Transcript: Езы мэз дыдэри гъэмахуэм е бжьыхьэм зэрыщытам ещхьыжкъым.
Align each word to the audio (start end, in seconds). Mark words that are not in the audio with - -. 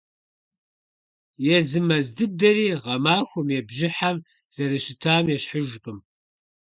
Езы 1.57 1.79
мэз 1.87 2.07
дыдэри 2.17 2.67
гъэмахуэм 2.83 3.47
е 3.57 3.59
бжьыхьэм 3.67 4.17
зэрыщытам 4.53 5.25
ещхьыжкъым. 5.35 5.99